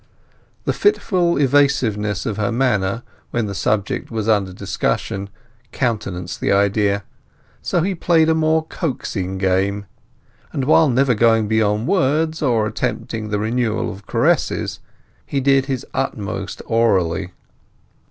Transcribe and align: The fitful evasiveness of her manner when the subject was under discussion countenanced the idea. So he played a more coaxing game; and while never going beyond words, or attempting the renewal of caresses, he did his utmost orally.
The 0.63 0.73
fitful 0.73 1.37
evasiveness 1.39 2.25
of 2.25 2.37
her 2.37 2.51
manner 2.51 3.03
when 3.29 3.45
the 3.45 3.53
subject 3.53 4.09
was 4.09 4.27
under 4.27 4.51
discussion 4.51 5.29
countenanced 5.71 6.41
the 6.41 6.51
idea. 6.51 7.03
So 7.61 7.81
he 7.83 7.93
played 7.93 8.27
a 8.27 8.33
more 8.33 8.65
coaxing 8.65 9.37
game; 9.37 9.85
and 10.51 10.63
while 10.65 10.89
never 10.89 11.13
going 11.13 11.47
beyond 11.47 11.87
words, 11.87 12.41
or 12.41 12.65
attempting 12.65 13.29
the 13.29 13.37
renewal 13.37 13.91
of 13.93 14.07
caresses, 14.07 14.79
he 15.23 15.39
did 15.39 15.67
his 15.67 15.85
utmost 15.93 16.63
orally. 16.65 17.29